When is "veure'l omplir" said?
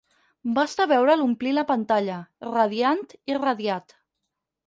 0.91-1.51